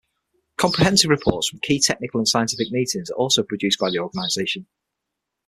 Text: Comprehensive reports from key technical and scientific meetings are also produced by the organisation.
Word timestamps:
Comprehensive 0.57 1.11
reports 1.11 1.47
from 1.47 1.59
key 1.59 1.79
technical 1.79 2.19
and 2.19 2.27
scientific 2.27 2.71
meetings 2.71 3.11
are 3.11 3.17
also 3.17 3.43
produced 3.43 3.77
by 3.77 3.91
the 3.91 3.99
organisation. 3.99 4.65